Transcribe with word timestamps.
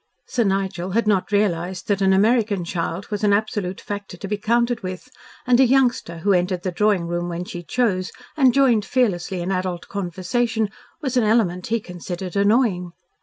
Sir 0.25 0.43
Nigel 0.45 0.93
had 0.93 1.05
not 1.05 1.31
realised 1.31 1.87
that 1.87 2.01
an 2.01 2.11
American 2.11 2.65
child 2.65 3.09
was 3.11 3.23
an 3.23 3.33
absolute 3.33 3.79
factor 3.79 4.17
to 4.17 4.27
be 4.27 4.35
counted 4.35 4.81
with, 4.81 5.09
and 5.45 5.59
a 5.59 5.63
"youngster" 5.63 6.17
who 6.17 6.33
entered 6.33 6.63
the 6.63 6.71
drawing 6.71 7.05
room 7.05 7.29
when 7.29 7.45
she 7.45 7.61
chose 7.61 8.11
and 8.35 8.51
joined 8.51 8.83
fearlessly 8.83 9.41
in 9.41 9.51
adult 9.51 9.87
conversation 9.89 10.69
was 11.03 11.17
an 11.17 11.23
element 11.23 11.67
he 11.67 11.79
considered 11.79 12.35
annoying. 12.35 12.93